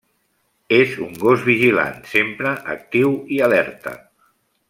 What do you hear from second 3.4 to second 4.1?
alerta.